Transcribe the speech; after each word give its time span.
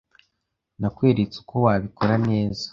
Nakweretse 0.79 1.35
uko 1.43 1.55
wabikora 1.65 2.15
neza. 2.29 2.63